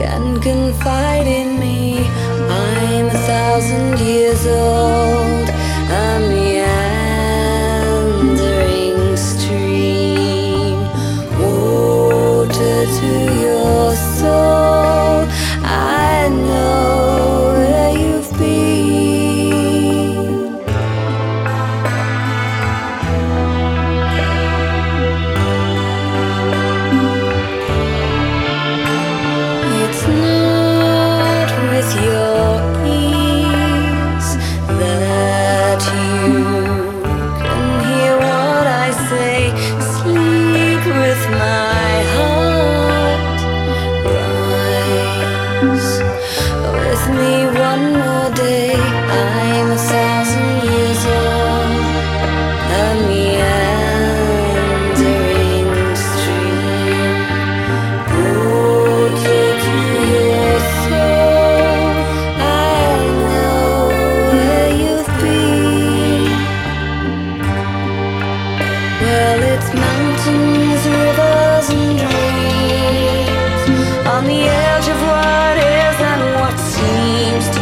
[0.00, 1.98] can confide in me.
[2.48, 4.99] I'm a thousand years old.
[74.20, 77.59] on the edge of what is and what seems to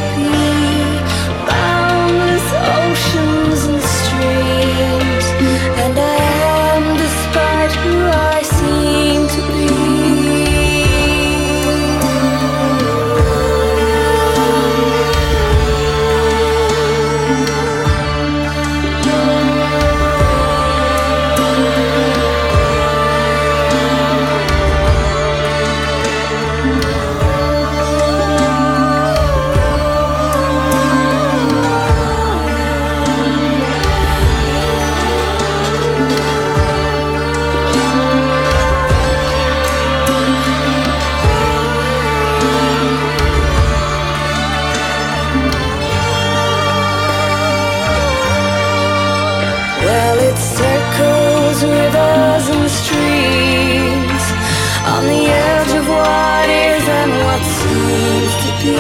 [57.99, 58.77] seems to be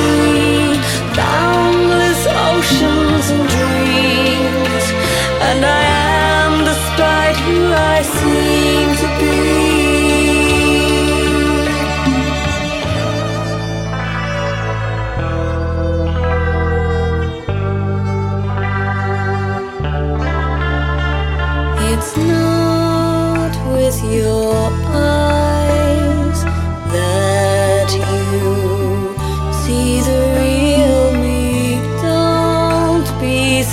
[1.16, 2.97] boundless ocean.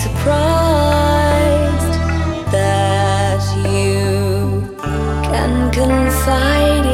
[0.03, 1.93] surprised
[2.51, 4.69] that you
[5.31, 6.84] can confide.